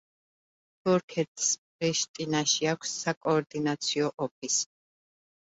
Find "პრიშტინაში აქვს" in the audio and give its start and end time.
1.65-2.95